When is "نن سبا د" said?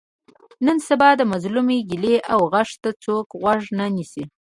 0.65-1.21